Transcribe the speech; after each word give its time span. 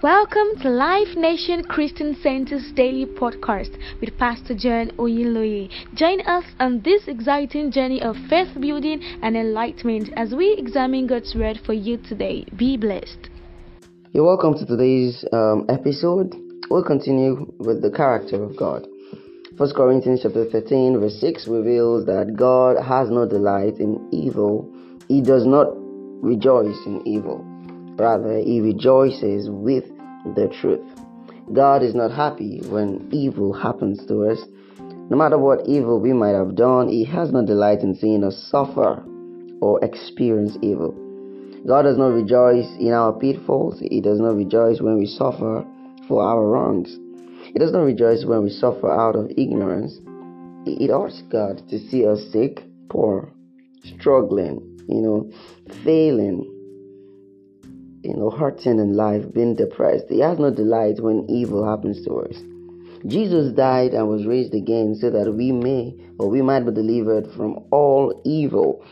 Welcome 0.00 0.62
to 0.62 0.68
Life 0.70 1.16
Nation 1.16 1.64
Christian 1.64 2.14
Center's 2.22 2.70
daily 2.76 3.04
podcast 3.04 3.76
with 4.00 4.16
Pastor 4.16 4.54
John 4.54 4.92
Oyinloye. 4.96 5.68
Join 5.94 6.20
us 6.20 6.44
on 6.60 6.82
this 6.84 7.08
exciting 7.08 7.72
journey 7.72 8.00
of 8.00 8.14
faith 8.30 8.46
building 8.60 9.02
and 9.22 9.36
enlightenment 9.36 10.10
as 10.14 10.32
we 10.32 10.54
examine 10.56 11.08
God's 11.08 11.34
word 11.34 11.58
for 11.66 11.72
you 11.72 11.96
today. 11.96 12.46
Be 12.56 12.76
blessed. 12.76 13.28
You're 14.12 14.24
welcome 14.24 14.54
to 14.58 14.64
today's 14.64 15.24
um, 15.32 15.66
episode. 15.68 16.32
We'll 16.70 16.84
continue 16.84 17.52
with 17.58 17.82
the 17.82 17.90
character 17.90 18.40
of 18.40 18.56
God. 18.56 18.86
First 19.56 19.74
Corinthians 19.74 20.20
chapter 20.22 20.48
13 20.48 21.00
verse 21.00 21.18
6 21.18 21.48
reveals 21.48 22.06
that 22.06 22.36
God 22.36 22.76
has 22.80 23.10
no 23.10 23.26
delight 23.28 23.80
in 23.80 24.08
evil. 24.12 24.72
He 25.08 25.20
does 25.20 25.44
not 25.44 25.66
rejoice 26.22 26.78
in 26.86 27.02
evil. 27.04 27.44
Rather, 27.98 28.38
he 28.38 28.60
rejoices 28.60 29.50
with 29.50 29.84
the 30.36 30.48
truth. 30.60 30.86
God 31.52 31.82
is 31.82 31.94
not 31.94 32.12
happy 32.12 32.60
when 32.68 33.08
evil 33.10 33.52
happens 33.52 34.04
to 34.06 34.26
us. 34.30 34.38
No 35.10 35.16
matter 35.16 35.38
what 35.38 35.66
evil 35.66 35.98
we 35.98 36.12
might 36.12 36.34
have 36.34 36.54
done, 36.54 36.88
He 36.88 37.04
has 37.04 37.32
no 37.32 37.44
delight 37.44 37.80
in 37.80 37.94
seeing 37.94 38.22
us 38.22 38.36
suffer 38.50 39.02
or 39.60 39.82
experience 39.82 40.58
evil. 40.60 40.92
God 41.66 41.82
does 41.82 41.96
not 41.96 42.12
rejoice 42.12 42.68
in 42.78 42.92
our 42.92 43.12
pitfalls. 43.12 43.80
He 43.80 44.00
does 44.00 44.20
not 44.20 44.36
rejoice 44.36 44.80
when 44.80 44.98
we 44.98 45.06
suffer 45.06 45.64
for 46.06 46.22
our 46.22 46.46
wrongs. 46.46 46.94
He 47.52 47.58
does 47.58 47.72
not 47.72 47.84
rejoice 47.84 48.24
when 48.24 48.44
we 48.44 48.50
suffer 48.50 48.92
out 48.92 49.16
of 49.16 49.30
ignorance. 49.36 49.98
It 50.66 50.90
hurts 50.90 51.22
God 51.30 51.66
to 51.70 51.78
see 51.78 52.06
us 52.06 52.20
sick, 52.30 52.62
poor, 52.90 53.32
struggling, 53.82 54.78
you 54.88 55.00
know, 55.00 55.30
failing, 55.82 56.44
you 58.08 58.16
know, 58.16 58.30
hurting 58.30 58.78
in 58.78 58.96
life, 58.96 59.22
being 59.34 59.54
depressed. 59.54 60.06
He 60.08 60.20
has 60.20 60.38
no 60.38 60.50
delight 60.50 60.98
when 60.98 61.26
evil 61.28 61.68
happens 61.68 62.02
to 62.06 62.14
us. 62.20 62.36
Jesus 63.06 63.52
died 63.52 63.92
and 63.92 64.08
was 64.08 64.26
raised 64.26 64.54
again 64.54 64.96
so 64.98 65.10
that 65.10 65.30
we 65.30 65.52
may 65.52 65.94
or 66.18 66.30
we 66.30 66.40
might 66.40 66.64
be 66.64 66.72
delivered 66.72 67.30
from 67.36 67.62
all 67.70 68.20
evil. 68.24 68.82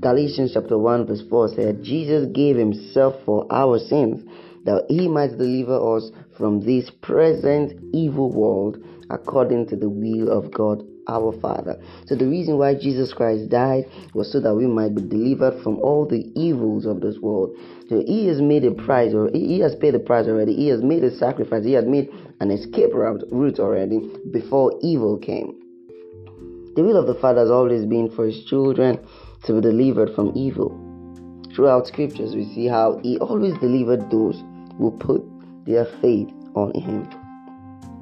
Galatians 0.00 0.50
chapter 0.54 0.76
1 0.76 1.06
verse 1.06 1.22
4 1.30 1.48
said, 1.54 1.82
Jesus 1.84 2.26
gave 2.34 2.56
himself 2.56 3.14
for 3.24 3.46
our 3.50 3.78
sins 3.78 4.28
that 4.64 4.84
he 4.88 5.06
might 5.06 5.38
deliver 5.38 5.96
us 5.96 6.10
from 6.36 6.60
this 6.66 6.90
present 7.00 7.72
evil 7.94 8.32
world 8.32 8.76
according 9.08 9.68
to 9.68 9.76
the 9.76 9.88
will 9.88 10.30
of 10.30 10.52
God 10.52 10.82
our 11.08 11.32
Father. 11.40 11.76
So 12.06 12.14
the 12.14 12.26
reason 12.26 12.58
why 12.58 12.74
Jesus 12.74 13.12
Christ 13.12 13.50
died 13.50 13.84
was 14.14 14.30
so 14.32 14.40
that 14.40 14.54
we 14.54 14.66
might 14.66 14.94
be 14.94 15.02
delivered 15.02 15.62
from 15.62 15.78
all 15.80 16.06
the 16.06 16.30
evils 16.34 16.86
of 16.86 17.00
this 17.00 17.18
world. 17.18 17.56
So 17.88 18.02
he 18.06 18.26
has 18.28 18.40
made 18.40 18.64
a 18.64 18.72
price 18.72 19.12
or 19.14 19.30
he 19.32 19.60
has 19.60 19.74
paid 19.74 19.94
the 19.94 19.98
price 19.98 20.26
already. 20.26 20.54
He 20.54 20.68
has 20.68 20.82
made 20.82 21.04
a 21.04 21.16
sacrifice. 21.16 21.64
He 21.64 21.72
has 21.72 21.84
made 21.84 22.10
an 22.40 22.50
escape 22.50 22.94
route, 22.94 23.24
route 23.30 23.58
already 23.60 24.00
before 24.30 24.78
evil 24.82 25.18
came. 25.18 25.60
The 26.74 26.82
will 26.82 26.96
of 26.96 27.06
the 27.06 27.14
Father 27.14 27.40
has 27.40 27.50
always 27.50 27.84
been 27.84 28.10
for 28.10 28.26
his 28.26 28.44
children 28.44 28.98
to 29.44 29.52
be 29.54 29.60
delivered 29.60 30.14
from 30.14 30.32
evil. 30.34 30.80
Throughout 31.54 31.86
scriptures, 31.86 32.34
we 32.34 32.46
see 32.52 32.66
how 32.66 32.98
he 33.02 33.16
always 33.18 33.54
delivered 33.58 34.10
those 34.10 34.42
who 34.76 34.90
put 34.98 35.22
their 35.66 35.84
faith 36.00 36.28
on 36.54 36.74
him. 36.74 37.08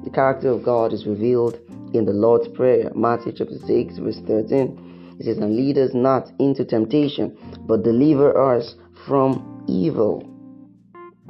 The 0.03 0.09
character 0.09 0.49
of 0.49 0.63
God 0.63 0.91
is 0.91 1.05
revealed 1.05 1.59
in 1.93 2.05
the 2.05 2.11
Lord's 2.13 2.47
Prayer, 2.47 2.91
Matthew 2.95 3.31
chapter 3.31 3.57
6, 3.57 3.97
verse 3.99 4.19
13. 4.27 5.15
It 5.19 5.25
says, 5.25 5.37
And 5.37 5.55
lead 5.55 5.77
us 5.77 5.91
not 5.93 6.31
into 6.39 6.65
temptation, 6.65 7.37
but 7.67 7.83
deliver 7.83 8.37
us 8.37 8.75
from 9.05 9.63
evil. 9.67 10.27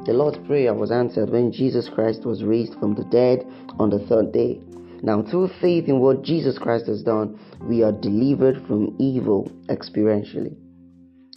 The 0.05 0.13
Lord's 0.13 0.39
Prayer 0.47 0.73
was 0.73 0.91
answered 0.91 1.29
when 1.29 1.51
Jesus 1.51 1.89
Christ 1.89 2.25
was 2.25 2.43
raised 2.43 2.73
from 2.79 2.95
the 2.95 3.03
dead 3.05 3.45
on 3.79 3.89
the 3.89 3.99
third 3.99 4.31
day. 4.31 4.61
Now, 5.01 5.21
through 5.21 5.49
faith 5.59 5.89
in 5.89 5.99
what 5.99 6.23
Jesus 6.23 6.57
Christ 6.57 6.87
has 6.87 7.03
done, 7.03 7.37
we 7.61 7.83
are 7.83 7.91
delivered 7.91 8.65
from 8.65 8.95
evil 8.99 9.51
experientially. 9.67 10.55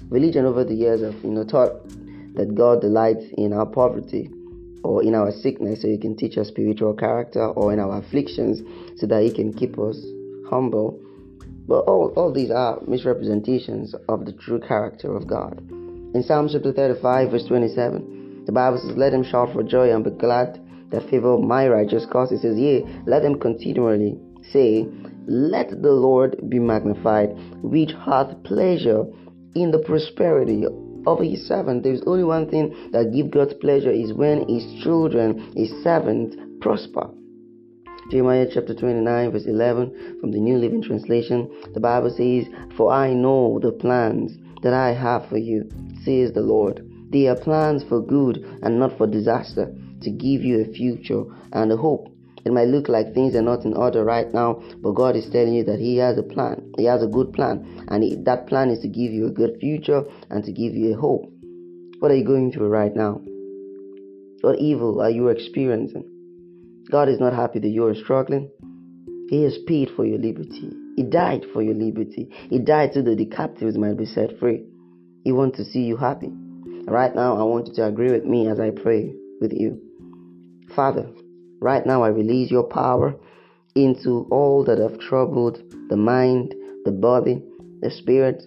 Religion 0.09 0.47
over 0.47 0.63
the 0.63 0.75
years 0.75 1.03
have 1.03 1.15
you 1.25 1.31
know, 1.31 1.45
taught 1.45 1.73
that 2.37 2.55
God 2.55 2.81
delights 2.81 3.25
in 3.37 3.53
our 3.53 3.67
poverty, 3.67 4.31
or 4.87 5.03
in 5.03 5.15
our 5.15 5.33
sickness 5.33 5.83
so 5.83 5.89
he 5.89 5.99
can 5.99 6.17
teach 6.17 6.39
us 6.39 6.49
spiritual 6.49 6.95
character 6.95 7.45
or 7.45 7.73
in 7.73 7.81
our 7.81 7.99
afflictions 7.99 8.63
so 9.01 9.07
that 9.07 9.23
he 9.23 9.33
can 9.33 9.53
keep 9.53 9.79
us 9.79 9.99
humble. 10.49 11.01
But 11.67 11.81
all, 11.81 12.13
all 12.17 12.33
these 12.33 12.51
are 12.51 12.81
misrepresentations 12.87 13.95
of 14.09 14.25
the 14.25 14.33
true 14.33 14.61
character 14.61 15.15
of 15.17 15.27
god. 15.27 15.59
In 16.15 16.23
psalm 16.23 16.49
chapter 16.51 16.73
35 16.73 17.31
verse 17.31 17.45
27 17.47 18.45
the 18.47 18.53
bible 18.53 18.79
says 18.79 18.97
let 18.97 19.11
them 19.11 19.25
shout 19.25 19.53
for 19.53 19.63
joy 19.63 19.93
and 19.93 20.05
be 20.05 20.11
glad 20.11 20.61
that 20.91 21.11
favor 21.11 21.37
my 21.37 21.67
righteous 21.67 22.07
cause. 22.07 22.31
It 22.31 22.41
says 22.41 22.57
yea 22.57 22.87
let 23.07 23.23
them 23.23 23.41
continually 23.41 24.19
say 24.53 24.87
let 25.27 25.71
the 25.83 25.91
lord 25.91 26.37
be 26.49 26.61
magnified 26.61 27.37
which 27.63 27.91
hath 28.05 28.41
pleasure 28.45 29.05
in 29.57 29.73
the 29.73 29.81
prosperity 29.81 30.65
of 31.07 31.21
his 31.21 31.47
servant. 31.47 31.83
There 31.83 31.93
is 31.93 32.03
only 32.07 32.25
one 32.25 32.51
thing 32.51 32.91
that 32.93 33.13
gives 33.13 33.31
God 33.31 33.55
pleasure 33.61 33.91
is 33.91 34.13
when 34.13 34.49
his 34.49 34.65
children, 34.83 35.53
his 35.55 35.71
servants, 35.83 36.37
prosper. 36.61 37.11
Jeremiah 38.11 38.47
chapter 38.53 38.75
29, 38.75 39.33
verse 39.33 39.47
11 39.47 40.19
from 40.21 40.31
the 40.31 40.39
New 40.39 40.59
Living 40.59 40.83
Translation. 40.83 41.51
The 41.75 41.81
Bible 41.81 42.11
says, 42.11 42.47
For 42.77 42.93
I 42.93 43.13
know 43.13 43.59
the 43.61 43.73
plans 43.73 44.33
that 44.63 44.75
I 44.75 44.93
have 44.93 45.29
for 45.29 45.39
you, 45.39 45.69
says 46.05 46.33
the 46.33 46.43
Lord. 46.43 46.89
They 47.11 47.27
are 47.27 47.37
plans 47.37 47.83
for 47.83 48.01
good 48.01 48.45
and 48.63 48.79
not 48.79 48.97
for 48.97 49.07
disaster, 49.07 49.75
to 50.03 50.11
give 50.11 50.43
you 50.43 50.61
a 50.61 50.73
future 50.73 51.25
and 51.53 51.73
a 51.73 51.77
hope. 51.77 52.16
It 52.47 52.53
might 52.53 52.69
look 52.69 52.89
like 52.89 53.13
things 53.13 53.35
are 53.35 53.43
not 53.43 53.65
in 53.65 53.75
order 53.75 54.05
right 54.05 54.33
now, 54.33 54.63
but 54.81 54.93
God 54.93 55.17
is 55.17 55.29
telling 55.31 55.53
you 55.53 55.65
that 55.65 55.81
He 55.81 55.97
has 55.97 56.17
a 56.17 56.23
plan. 56.23 56.73
He 56.79 56.85
has 56.85 57.03
a 57.03 57.09
good 57.09 57.33
plan. 57.33 57.85
And 57.89 58.05
he, 58.05 58.15
that 58.23 58.47
plan 58.47 58.71
is 58.71 58.79
to 58.83 58.89
give 58.89 59.13
you 59.13 59.27
a 59.27 59.33
good 59.33 59.59
future 59.59 60.05
and 60.31 60.45
to 60.45 60.53
give 60.53 60.73
you 60.73 60.95
a 60.95 60.97
hope. 60.97 61.25
What 61.99 62.13
are 62.13 62.15
you 62.15 62.25
going 62.25 62.53
through 62.53 62.69
right 62.69 62.95
now? 62.95 63.21
What 64.43 64.61
evil 64.61 65.01
are 65.01 65.11
you 65.11 65.27
experiencing? 65.27 66.05
God 66.89 67.09
is 67.09 67.19
not 67.19 67.33
happy 67.33 67.59
that 67.59 67.69
you 67.69 67.85
are 67.87 67.97
struggling. 67.97 68.49
He 69.29 69.43
has 69.43 69.59
paid 69.67 69.91
for 69.97 70.07
your 70.07 70.21
liberty. 70.21 70.71
He 70.95 71.03
died 71.03 71.47
for 71.53 71.63
your 71.63 71.75
liberty. 71.75 72.31
He 72.49 72.61
died 72.61 72.91
so 72.95 73.03
that 73.03 73.19
the 73.19 73.27
captives 73.27 73.77
might 73.77 73.97
be 73.97 74.07
set 74.07 74.39
free. 74.39 74.65
He 75.25 75.33
wants 75.33 75.57
to 75.57 75.65
see 75.65 75.81
you 75.81 75.97
happy. 75.97 76.31
Right 76.87 77.13
now, 77.13 77.37
I 77.37 77.43
want 77.43 77.67
you 77.67 77.75
to 77.75 77.87
agree 77.87 78.13
with 78.13 78.25
me 78.25 78.47
as 78.47 78.61
I 78.61 78.71
pray 78.71 79.13
with 79.41 79.53
you. 79.53 79.83
Father, 80.77 81.11
Right 81.61 81.87
now, 81.87 82.03
I 82.03 82.09
release 82.09 82.51
your 82.51 82.65
power 82.65 83.15
into 83.75 84.27
all 84.31 84.65
that 84.65 84.79
have 84.79 84.99
troubled 85.01 85.63
the 85.89 85.97
mind, 85.97 86.55
the 86.85 86.93
body, 86.93 87.43
the 87.81 87.91
spirit, 87.91 88.43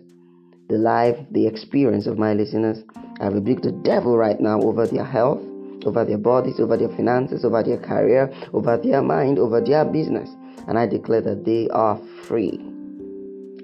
the 0.69 0.77
life, 0.77 1.17
the 1.31 1.47
experience 1.47 2.05
of 2.05 2.19
my 2.19 2.33
listeners. 2.33 2.83
I 3.19 3.27
rebuke 3.27 3.63
the 3.63 3.71
devil 3.71 4.15
right 4.15 4.39
now 4.39 4.61
over 4.61 4.85
their 4.85 5.05
health, 5.05 5.41
over 5.85 6.05
their 6.05 6.17
bodies, 6.17 6.59
over 6.59 6.77
their 6.77 6.89
finances, 6.89 7.43
over 7.43 7.63
their 7.63 7.79
career, 7.79 8.31
over 8.53 8.77
their 8.77 9.01
mind, 9.01 9.39
over 9.39 9.59
their 9.59 9.85
business. 9.85 10.29
And 10.67 10.77
I 10.77 10.85
declare 10.85 11.21
that 11.21 11.45
they 11.45 11.67
are 11.69 11.99
free. 12.27 12.59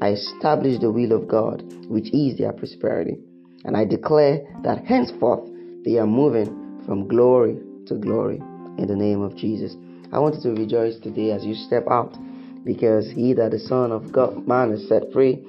I 0.01 0.09
establish 0.09 0.79
the 0.79 0.91
will 0.91 1.11
of 1.11 1.27
God, 1.27 1.63
which 1.87 2.11
is 2.13 2.37
their 2.37 2.51
prosperity. 2.51 3.17
And 3.63 3.77
I 3.77 3.85
declare 3.85 4.41
that 4.63 4.85
henceforth 4.85 5.49
they 5.83 5.97
are 5.97 6.07
moving 6.07 6.83
from 6.85 7.07
glory 7.07 7.57
to 7.87 7.95
glory 7.95 8.41
in 8.77 8.87
the 8.87 8.95
name 8.95 9.21
of 9.21 9.35
Jesus. 9.35 9.75
I 10.11 10.19
want 10.19 10.35
you 10.35 10.41
to 10.41 10.61
rejoice 10.61 10.97
today 10.99 11.31
as 11.31 11.45
you 11.45 11.55
step 11.55 11.85
out 11.89 12.17
because 12.63 13.09
he 13.09 13.33
that 13.33 13.51
the 13.51 13.59
Son 13.59 13.91
of 13.91 14.11
God 14.11 14.47
man 14.47 14.71
is 14.71 14.87
set 14.87 15.11
free, 15.13 15.45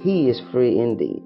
he 0.00 0.28
is 0.28 0.40
free 0.52 0.78
indeed. 0.78 1.22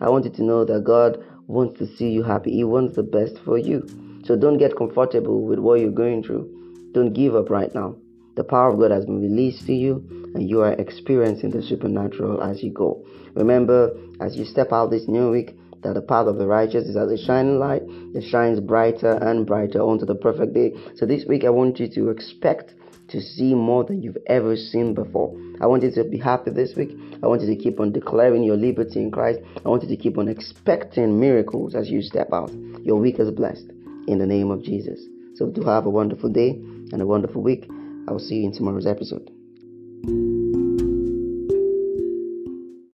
I 0.00 0.08
want 0.08 0.24
you 0.24 0.30
to 0.32 0.44
know 0.44 0.64
that 0.64 0.84
God 0.84 1.22
wants 1.46 1.78
to 1.78 1.86
see 1.96 2.10
you 2.10 2.22
happy. 2.22 2.52
He 2.52 2.64
wants 2.64 2.96
the 2.96 3.02
best 3.02 3.38
for 3.44 3.58
you. 3.58 3.86
So 4.24 4.36
don't 4.36 4.58
get 4.58 4.76
comfortable 4.76 5.42
with 5.42 5.58
what 5.58 5.80
you're 5.80 5.90
going 5.90 6.22
through. 6.22 6.90
Don't 6.92 7.12
give 7.12 7.34
up 7.34 7.50
right 7.50 7.74
now. 7.74 7.96
The 8.36 8.44
power 8.44 8.70
of 8.70 8.78
God 8.78 8.90
has 8.90 9.04
been 9.04 9.20
released 9.20 9.66
to 9.66 9.74
you, 9.74 10.02
and 10.34 10.48
you 10.48 10.60
are 10.62 10.72
experiencing 10.72 11.50
the 11.50 11.62
supernatural 11.62 12.42
as 12.42 12.62
you 12.62 12.72
go. 12.72 13.04
Remember, 13.34 13.94
as 14.20 14.36
you 14.36 14.44
step 14.44 14.72
out 14.72 14.90
this 14.90 15.06
new 15.06 15.30
week, 15.30 15.56
that 15.84 15.94
the 15.94 16.02
path 16.02 16.26
of 16.26 16.38
the 16.38 16.46
righteous 16.46 16.86
is 16.86 16.96
as 16.96 17.10
a 17.10 17.22
shining 17.22 17.58
light 17.58 17.82
that 18.12 18.24
shines 18.24 18.58
brighter 18.58 19.12
and 19.12 19.46
brighter 19.46 19.80
onto 19.80 20.06
the 20.06 20.14
perfect 20.14 20.54
day. 20.54 20.72
So 20.96 21.06
this 21.06 21.24
week 21.28 21.44
I 21.44 21.50
want 21.50 21.78
you 21.78 21.88
to 21.88 22.10
expect 22.10 22.74
to 23.08 23.20
see 23.20 23.54
more 23.54 23.84
than 23.84 24.02
you've 24.02 24.18
ever 24.26 24.56
seen 24.56 24.94
before. 24.94 25.36
I 25.60 25.66
want 25.66 25.82
you 25.82 25.92
to 25.92 26.04
be 26.04 26.18
happy 26.18 26.50
this 26.50 26.74
week. 26.74 26.90
I 27.22 27.26
want 27.26 27.42
you 27.42 27.54
to 27.54 27.62
keep 27.62 27.78
on 27.78 27.92
declaring 27.92 28.42
your 28.42 28.56
liberty 28.56 29.00
in 29.00 29.10
Christ. 29.10 29.40
I 29.64 29.68
want 29.68 29.82
you 29.82 29.88
to 29.90 29.96
keep 29.96 30.18
on 30.18 30.28
expecting 30.28 31.20
miracles 31.20 31.74
as 31.74 31.90
you 31.90 32.02
step 32.02 32.32
out. 32.32 32.52
Your 32.82 32.98
week 32.98 33.18
is 33.18 33.30
blessed 33.30 33.70
in 34.08 34.18
the 34.18 34.26
name 34.26 34.50
of 34.50 34.62
Jesus. 34.62 35.00
So 35.34 35.50
do 35.50 35.62
have 35.64 35.86
a 35.86 35.90
wonderful 35.90 36.30
day 36.30 36.50
and 36.50 37.00
a 37.00 37.06
wonderful 37.06 37.42
week. 37.42 37.68
I 38.08 38.12
will 38.12 38.20
see 38.20 38.36
you 38.36 38.46
in 38.46 38.52
tomorrow's 38.52 38.86
episode. 38.86 39.30